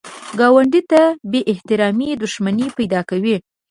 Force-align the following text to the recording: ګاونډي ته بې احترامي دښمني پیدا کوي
ګاونډي 0.39 0.81
ته 0.91 1.01
بې 1.31 1.41
احترامي 1.51 2.07
دښمني 2.23 2.67
پیدا 2.77 3.01
کوي 3.09 3.35